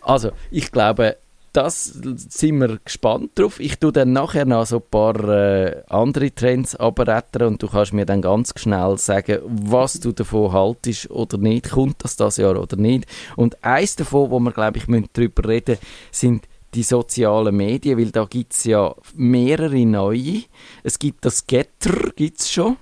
[0.00, 1.16] Also, ich glaube,
[1.54, 3.60] das sind wir gespannt drauf.
[3.60, 7.92] Ich tue dann nachher noch so ein paar äh, andere Trends abretten und du kannst
[7.92, 11.70] mir dann ganz schnell sagen, was du davon haltest oder nicht.
[11.70, 13.06] Kommt das das Jahr oder nicht?
[13.36, 15.78] Und eins davon, wo wir, glaube ich, müssen darüber reden
[16.10, 20.42] sind die sozialen Medien, weil da gibt es ja mehrere neue.
[20.82, 22.76] Es gibt das Getter, gibt es schon.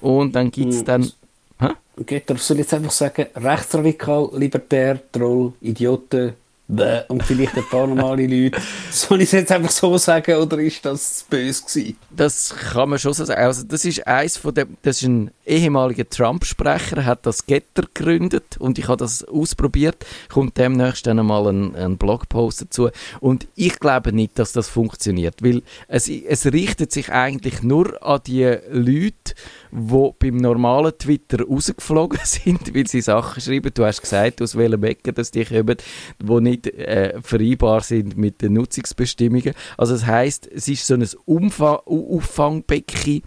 [0.00, 1.12] Und dann gibt es dann...
[1.60, 1.68] Hä?
[2.06, 6.32] Getter, soll ich jetzt einfach sagen, rechtsradikal, libertär, Troll, Idioten,
[6.66, 8.58] und vielleicht ein paar normale Leute.
[8.90, 11.98] Soll ich es jetzt einfach so sagen oder ist das böse gewesen?
[12.10, 13.40] Das kann man schon so sagen.
[13.42, 18.56] Also das ist eins von dem, das ist ein ehemaliger Trump-Sprecher, hat das Getter gegründet
[18.58, 20.06] und ich habe das ausprobiert.
[20.32, 22.88] Kommt demnächst dann mal ein, ein Blogpost dazu
[23.20, 28.20] und ich glaube nicht, dass das funktioniert, weil es, es richtet sich eigentlich nur an
[28.26, 29.34] die Leute,
[29.74, 33.72] die beim normalen Twitter rausgeflogen sind, weil sie Sachen schreiben.
[33.74, 35.76] Du hast gesagt, aus welchem Ecke das die kommen,
[36.20, 39.54] die nicht äh, vereinbar sind mit den Nutzungsbestimmungen.
[39.76, 43.22] Also das heißt, es ist so ein Umfang Auffangbecken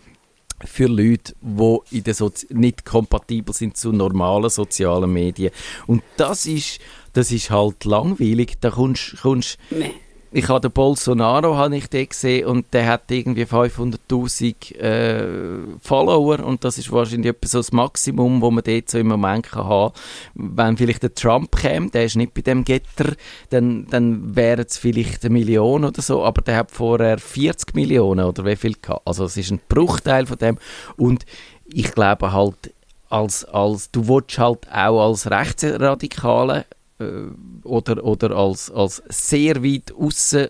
[0.64, 2.16] für Leute, die in der
[2.50, 5.52] nicht kompatibel sind zu normalen sozialen Medien.
[5.86, 6.80] Und das ist,
[7.14, 8.54] das ist halt langweilig.
[8.62, 9.94] Da kommst, kommst nee
[10.32, 16.64] ich habe den Bolsonaro habe ich gesehen und der hat irgendwie 500'000 äh, Follower und
[16.64, 19.94] das ist wahrscheinlich etwa so das Maximum, wo man dort so im Moment kann haben.
[20.36, 23.14] Wenn vielleicht der Trump käme, der ist nicht bei dem Getter,
[23.50, 28.26] dann, dann wäre es vielleicht eine Million oder so, aber der hat vorher 40 Millionen
[28.26, 29.08] oder wie viel gehabt.
[29.08, 30.58] Also es ist ein Bruchteil von dem
[30.98, 31.26] und
[31.66, 32.74] ich glaube halt,
[33.10, 36.66] als, als, du willst halt auch als Rechtsradikale
[37.64, 40.48] oder, oder als, als sehr weit außen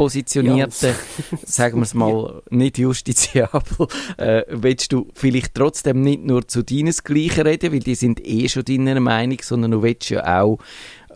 [0.00, 1.38] positionierte, ja.
[1.44, 7.04] sagen wir es mal, nicht justiziabel, äh, willst du vielleicht trotzdem nicht nur zu deines
[7.04, 10.58] Gleichen reden, weil die sind eh schon deiner Meinung, sondern du willst ja auch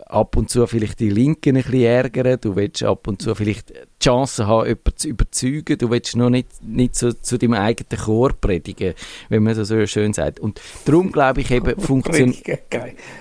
[0.05, 3.71] ab und zu vielleicht die Linken ein bisschen ärgern, du willst ab und zu vielleicht
[3.71, 8.01] die Chance haben, jemanden zu überzeugen, du willst noch nicht, nicht so zu deinem eigenen
[8.03, 8.93] Chor predigen,
[9.29, 10.39] wenn man das so schön sagt.
[10.39, 12.45] Und darum glaube ich eben, funktioniert...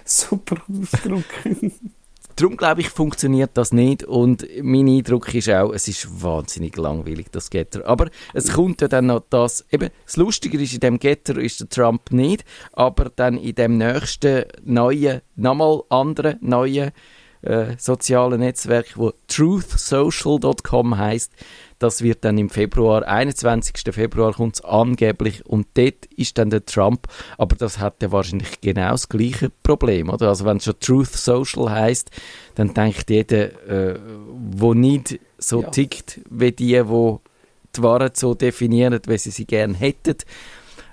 [0.04, 1.24] Super Ausdruck.
[2.36, 7.26] Darum glaube ich, funktioniert das nicht und mein Eindruck ist auch, es ist wahnsinnig langweilig,
[7.30, 7.86] das Getter.
[7.86, 11.60] Aber es kommt ja dann noch das, eben, das Lustige ist, in dem Getter ist
[11.60, 16.90] der Trump nicht, aber dann in dem nächsten neuen, nochmal anderen neuen
[17.44, 21.32] äh, sozialen Netzwerk, wo truthsocial.com heißt,
[21.78, 23.94] das wird dann im Februar, 21.
[23.94, 28.60] Februar kommt es angeblich und dort ist dann der Trump, aber das hat ja wahrscheinlich
[28.60, 30.28] genau das gleiche Problem, oder?
[30.28, 32.10] Also wenn es schon Truth Social heißt,
[32.54, 35.70] dann denkt jeder, äh, wo nicht so ja.
[35.70, 37.20] tickt wie die, wo
[37.76, 40.16] die Wahrheit so definieren, wie sie sie gerne hätten.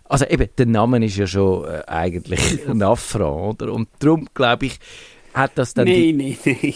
[0.04, 3.72] Also eben, der Name ist ja schon äh, eigentlich ein Affront, oder?
[3.72, 4.80] Und darum glaube ich,
[5.34, 5.88] hat das dann...
[5.88, 6.74] Nein, nein, nein.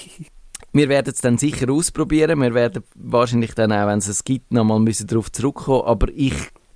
[0.74, 2.41] Wir werden es dann sicher ausprobieren.
[2.41, 5.84] Wir werden wahrscheinlich dann auch, wenn es es gibt, nochmal müssen darauf zurückkommen.
[5.86, 6.34] Aber ich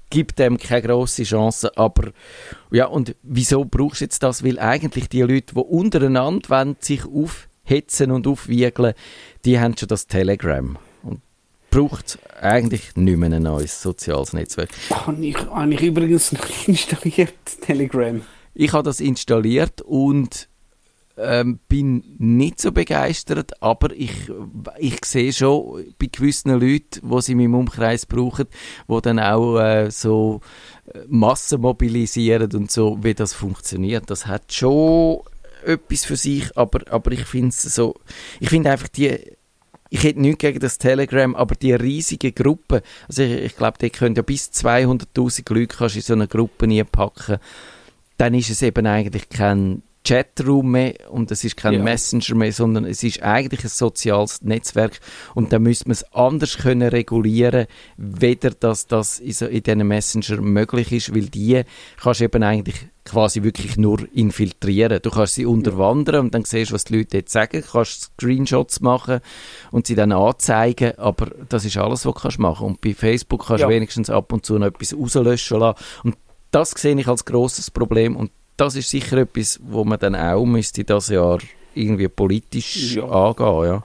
[0.09, 1.77] gebe dem keine grosse Chance.
[1.77, 2.11] Aber
[2.71, 4.43] ja, und wieso brauchst du jetzt das?
[4.43, 8.93] Weil eigentlich die Leute, die untereinander wollen, sich aufhetzen und aufwiegeln,
[9.45, 10.77] die haben schon das Telegram.
[11.03, 11.21] Und
[11.69, 14.69] braucht eigentlich nicht mehr ein neues soziales Netzwerk.
[14.91, 18.21] Habe ich, habe ich übrigens noch installiert, Telegram.
[18.53, 20.49] Ich habe das installiert und
[21.21, 24.13] ähm, bin nicht so begeistert, aber ich,
[24.77, 28.47] ich sehe schon bei gewissen Leuten, die sie in meinem Umkreis brauchen,
[28.87, 30.41] die dann auch äh, so
[30.93, 34.09] äh, Massen mobilisieren und so, wie das funktioniert.
[34.09, 35.19] Das hat schon
[35.65, 37.95] etwas für sich, aber, aber ich finde es so,
[38.39, 39.19] ich finde einfach die,
[39.89, 43.89] ich hätte nichts gegen das Telegram, aber die riesige Gruppe, also ich, ich glaube, die
[43.89, 47.39] können ja bis 200'000 Leute kannst in so eine Gruppe nie packen,
[48.17, 51.83] dann ist es eben eigentlich kein Chatroom mehr und es ist kein ja.
[51.83, 54.99] Messenger mehr, sondern es ist eigentlich ein soziales Netzwerk
[55.35, 57.67] und da müsste man es anders können regulieren,
[57.97, 61.61] weder dass das in, so, in diesen Messenger möglich ist, weil die
[62.01, 64.99] kannst du eben eigentlich quasi wirklich nur infiltrieren.
[65.01, 68.11] Du kannst sie unterwandern und dann siehst du, was die Leute jetzt sagen, du kannst
[68.15, 69.19] Screenshots machen
[69.71, 72.65] und sie dann anzeigen, aber das ist alles, was du kannst machen.
[72.65, 73.75] Und bei Facebook kannst du ja.
[73.75, 76.17] wenigstens ab und zu noch etwas rauslöschen lassen und
[76.51, 80.45] das sehe ich als großes Problem und das ist sicher etwas, wo man dann auch
[80.45, 81.39] müsste das Jahr
[81.73, 83.03] irgendwie politisch ja.
[83.05, 83.83] angehen, ja.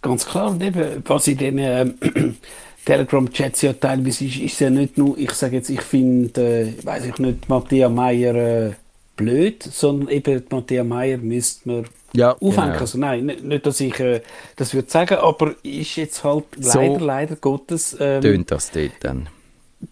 [0.00, 1.86] Ganz klar, und eben, was in den äh,
[2.84, 7.06] Telegram-Chats ja teilweise ist, ist ja nicht nur, ich sage jetzt, ich finde, äh, weiß
[7.06, 8.72] ich nicht, Matthias Meyer äh,
[9.16, 11.84] blöd, sondern eben Matthias Meyer müsste man
[12.14, 12.72] ja, aufhängen.
[12.72, 12.80] Genau.
[12.80, 14.20] Also nein, nicht, dass ich äh,
[14.56, 17.96] das würde sagen, aber ist jetzt halt so leider, leider Gottes...
[17.98, 19.28] Ähm, tönt das dort dann?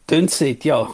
[0.07, 0.89] Tönt es ja.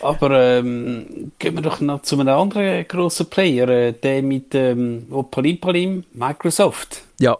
[0.00, 5.06] Aber ähm, gehen wir doch noch zu einem anderen grossen Player, äh, der mit ähm,
[5.30, 7.02] Palim Palim, Microsoft.
[7.20, 7.36] Ja.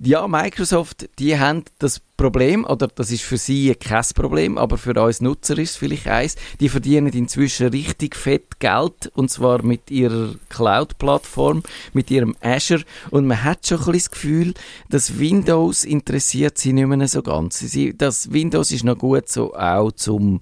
[0.00, 4.94] ja, Microsoft, die haben das Problem, oder das ist für sie kein Problem, aber für
[5.00, 9.90] uns Nutzer ist es vielleicht eins, die verdienen inzwischen richtig fett Geld, und zwar mit
[9.90, 14.54] ihrer Cloud-Plattform, mit ihrem Azure, und man hat schon ein bisschen das Gefühl,
[14.88, 17.60] dass Windows interessiert sie nicht mehr so ganz.
[17.60, 20.40] Sie, das Windows ist noch gut so auch zum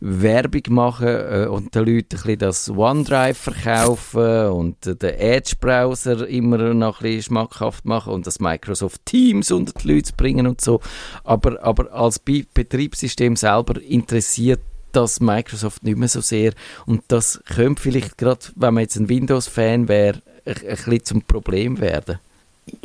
[0.00, 6.26] Werbung machen äh, und den Leuten ein bisschen das OneDrive verkaufen und äh, den Edge-Browser
[6.28, 10.60] immer noch ein bisschen schmackhaft machen und das Microsoft Teams unter die Leute bringen und
[10.60, 10.80] so.
[11.24, 14.60] Aber, aber als Betriebssystem selber interessiert
[14.92, 16.52] das Microsoft nicht mehr so sehr.
[16.86, 21.80] Und das könnte vielleicht gerade, wenn man jetzt ein Windows-Fan wäre, ein, bisschen zum Problem
[21.80, 22.18] werden.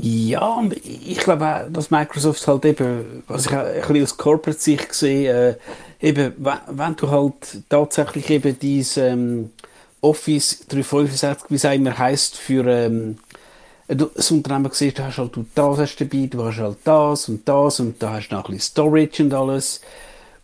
[0.01, 4.17] Ja, und ich glaube auch, dass Microsoft halt eben, was ich auch ein bisschen aus
[4.17, 5.57] Corporate-Sicht sehe,
[6.01, 9.51] äh, eben, wenn du halt tatsächlich eben dieses ähm,
[10.01, 13.17] Office 365, wie es immer heißt, für ähm,
[13.95, 17.47] das Unternehmen siehst, du hast halt du das hast dabei, du hast halt das und
[17.47, 19.81] das und da hast du noch ein bisschen Storage und alles.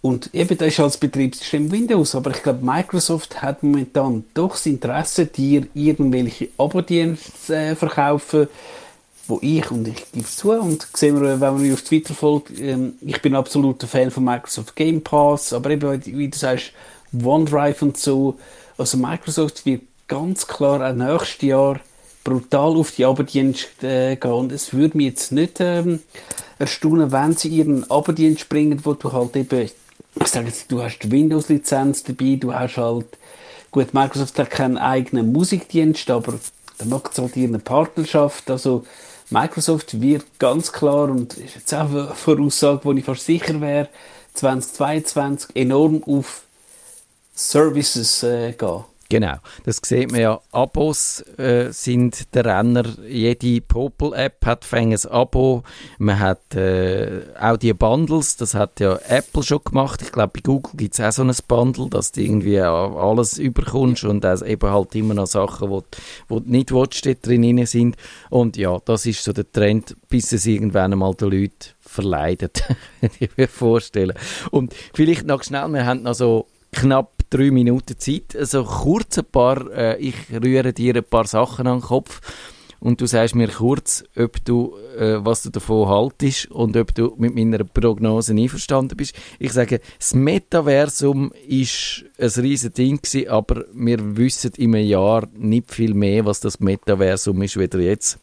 [0.01, 4.65] Und eben, das ist als Betriebssystem Windows, aber ich glaube, Microsoft hat momentan doch das
[4.67, 8.47] Interesse, dir irgendwelche Abo-Dienste äh, verkaufen,
[9.27, 12.59] wo ich, und ich gebe zu, und sehen wir, wenn man mich auf Twitter folgt,
[12.59, 16.71] ähm, ich bin absoluter Fan von Microsoft Game Pass, aber eben, wie du sagst,
[17.23, 18.37] OneDrive und so,
[18.77, 21.79] also Microsoft wird ganz klar auch nächstes Jahr
[22.25, 24.31] brutal auf die Abenddienste äh, gehen.
[24.31, 26.01] Und es würde mich jetzt nicht ähm,
[26.59, 29.69] erstaunen, wenn sie ihren Abenddienst bringen, wo du halt eben,
[30.15, 33.05] ich sage jetzt, du hast die Windows-Lizenz dabei, du hast halt,
[33.71, 36.33] gut, Microsoft hat keinen eigenen Musikdienst, aber
[36.79, 38.83] dann macht es halt ihre Partnerschaft, also
[39.29, 43.87] Microsoft wird ganz klar, und ist jetzt auch eine Voraussage, wo ich fast sicher wäre,
[44.33, 46.41] 2022 enorm auf
[47.35, 48.83] Services äh, gehen.
[49.07, 50.41] Genau, das sieht man ja.
[50.51, 52.85] Abos äh, sind der Renner.
[53.07, 55.61] Jede Popel-App hat ein Abo.
[55.99, 60.01] Man hat äh, auch die Bundles, das hat ja Apple schon gemacht.
[60.01, 64.05] Ich glaube, bei Google gibt es auch so ein Bundle, dass du irgendwie alles überkommst
[64.05, 65.83] und auch eben halt immer noch Sachen, die
[66.27, 67.97] du nicht willst, drin sind.
[68.31, 72.63] Und ja, das ist so der Trend, bis es irgendwann einmal den Leuten verleidet,
[73.19, 74.13] ich mir vorstellen.
[74.49, 78.35] Und vielleicht noch schnell, wir haben noch so knapp drei Minuten Zeit.
[78.37, 82.21] Also kurz ein paar, äh, ich rühre dir ein paar Sachen an den Kopf
[82.79, 87.15] und du sagst mir kurz, ob du, äh, was du davon haltest und ob du
[87.17, 89.15] mit meiner Prognose einverstanden bist.
[89.39, 95.71] Ich sage, das Metaversum ist ein riesen Ding gewesen, aber wir wissen im Jahr nicht
[95.71, 98.19] viel mehr, was das Metaversum ist, wieder jetzt.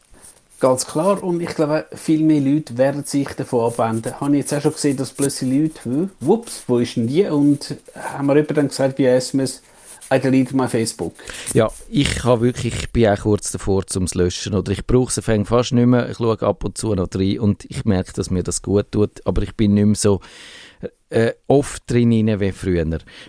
[0.63, 1.21] Ganz klar.
[1.21, 4.17] Und ich glaube, viel mehr Leute werden sich davon abwenden.
[4.21, 7.25] Habe ich jetzt auch schon gesehen, dass plötzlich Leute, wups, wo ist denn die?
[7.25, 9.61] Und haben wir dann gesagt bei SMS,
[10.09, 11.15] delete my Facebook.
[11.53, 15.25] Ja, ich habe wirklich, ich bin auch kurz davor zum löschen oder ich brauche es
[15.45, 16.09] fast nicht mehr.
[16.09, 19.19] Ich schaue ab und zu noch rein und ich merke, dass mir das gut tut,
[19.25, 20.21] aber ich bin nicht mehr so
[21.09, 22.85] äh, oft drin wie früher.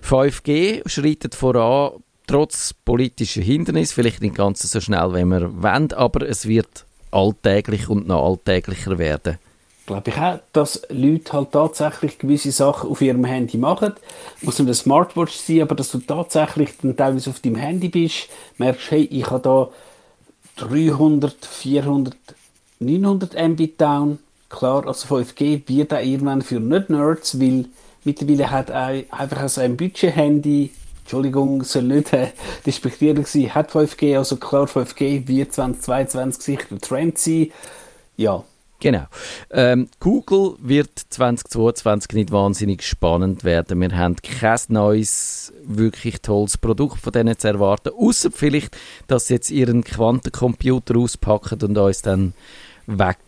[0.09, 6.29] 5G schreitet voran, trotz politischer Hindernisse, vielleicht nicht ganz so schnell, wie wir wollen, aber
[6.29, 9.38] es wird alltäglich und noch alltäglicher werden.
[9.87, 13.92] Glaube ich auch, dass Leute halt tatsächlich gewisse Sachen auf ihrem Handy machen.
[14.40, 18.29] Muss nicht eine Smartwatch sein, aber dass du tatsächlich dann teilweise auf deinem Handy bist,
[18.57, 19.68] merkst, hey, ich habe da
[20.57, 22.16] 300, 400,
[22.79, 24.18] 900 MB down.
[24.48, 27.66] Klar, also 5G wird auch irgendwann für Nicht-Nerds, weil
[28.05, 30.70] mittlerweile hat einfach also ein Budget-Handy
[31.05, 32.29] Entschuldigung, soll nicht äh,
[32.64, 37.53] despektierlich sein, hat 5G, also klar, 5G wird 2022 sicher der Trend sein.
[38.17, 38.43] Ja.
[38.81, 39.07] Genau.
[39.51, 43.81] Ähm, Google wird 2022 nicht wahnsinnig spannend werden.
[43.81, 49.35] Wir haben kein neues, wirklich tolles Produkt von denen zu erwarten, außer vielleicht, dass sie
[49.35, 52.33] jetzt ihren Quantencomputer auspacken und uns dann
[52.87, 53.19] weg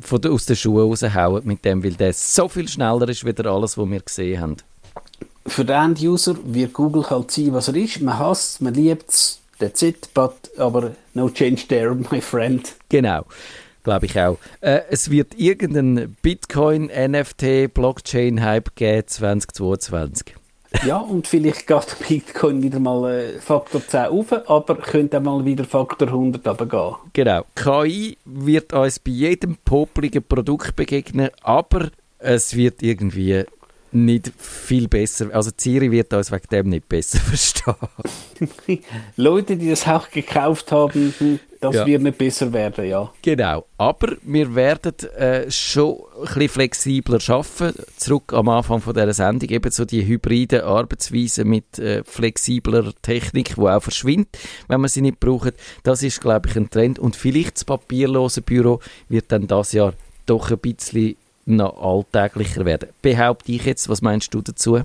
[0.00, 3.78] von aus den Schuhen raushauen mit dem, weil der so viel schneller ist, wie alles,
[3.78, 4.56] was wir gesehen haben
[5.46, 8.00] für den End-User wird Google halt sein, was er ist.
[8.00, 12.74] Man hasst man liebt es, that's it, but, aber no change there, my friend.
[12.88, 13.24] Genau.
[13.84, 14.38] Glaube ich auch.
[14.60, 20.36] Äh, es wird irgendeinen Bitcoin, NFT, Blockchain-Hype geben 2022.
[20.86, 25.44] ja, und vielleicht geht Bitcoin wieder mal äh, Faktor 10 auf, aber könnte auch mal
[25.44, 26.94] wieder Faktor 100 runtergehen.
[27.12, 27.44] Genau.
[27.56, 33.44] KI wird uns bei jedem popligen Produkt begegnen, aber es wird irgendwie
[33.92, 35.28] nicht viel besser.
[35.32, 37.74] Also Siri wird uns wegen dem nicht besser verstehen.
[39.16, 41.14] Leute, die das auch gekauft haben,
[41.60, 41.86] das ja.
[41.86, 43.12] wird nicht besser werden, ja.
[43.22, 43.66] Genau.
[43.78, 47.78] Aber wir werden äh, schon ein bisschen flexibler arbeiten.
[47.96, 53.54] Zurück am Anfang von dieser Sendung, eben so die hybride Arbeitsweise mit äh, flexibler Technik,
[53.54, 55.54] die auch verschwindet, wenn man sie nicht braucht.
[55.84, 56.98] Das ist, glaube ich, ein Trend.
[56.98, 59.94] Und vielleicht das papierlose Büro wird dann das Jahr
[60.26, 61.16] doch ein bisschen
[61.56, 62.88] noch alltäglicher werden.
[63.02, 64.80] Behaupte ich jetzt, was meinst du dazu?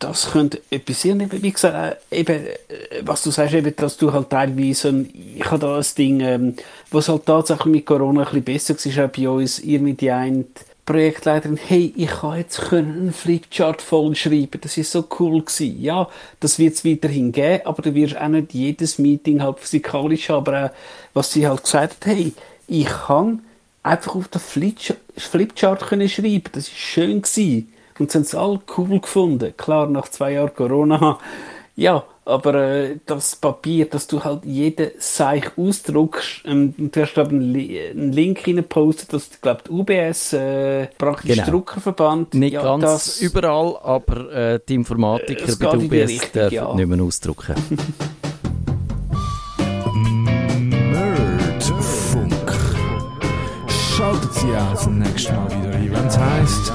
[0.00, 2.56] Das könnte etwas sein, wie gesagt, äh, eben, äh,
[3.02, 6.56] was du sagst, eben, dass du halt teilweise, ich habe da ein Ding, ähm,
[6.90, 10.46] was halt tatsächlich mit Corona ein bisschen besser war, auch bei uns, mit die einen
[10.84, 15.80] Projektleiterin, hey, ich kann jetzt einen Flipchart voll schreiben, das ist so cool gewesen.
[15.80, 16.08] Ja,
[16.40, 20.46] das wird es weiterhin geben, aber du wirst auch nicht jedes Meeting halt physikalisch haben,
[20.46, 20.70] aber auch,
[21.14, 22.32] was sie halt gesagt hat, hey,
[22.66, 23.42] ich kann
[23.82, 26.50] einfach auf der Flipchart können schreiben.
[26.52, 27.72] Das war schön gewesen.
[27.98, 29.54] Und sie haben es alle cool gefunden.
[29.56, 31.18] Klar, nach zwei Jahren Corona.
[31.78, 37.30] Ja, aber äh, das Papier, dass du halt jeden Seich ausdruckst, ähm, du hast glaube
[37.30, 41.50] einen, einen Link reingepostet, dass glaube die UBS äh, praktisch genau.
[41.50, 42.34] Druckerverband.
[42.34, 46.74] Nicht ja, ganz das, überall, aber äh, die Informatiker bei UBS Richtung, dürfen ja.
[46.74, 47.54] nicht mehr ausdrucken.
[54.56, 55.72] Auch zum nächsten Mal wieder.
[55.72, 56.72] Wenn es heisst